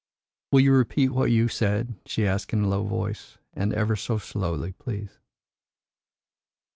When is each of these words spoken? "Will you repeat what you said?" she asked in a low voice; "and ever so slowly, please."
"Will 0.51 0.61
you 0.61 0.73
repeat 0.73 1.09
what 1.09 1.29
you 1.29 1.47
said?" 1.47 1.93
she 2.07 2.25
asked 2.25 2.53
in 2.53 2.63
a 2.63 2.67
low 2.67 2.81
voice; 2.83 3.37
"and 3.53 3.71
ever 3.71 3.95
so 3.95 4.17
slowly, 4.17 4.71
please." 4.71 5.19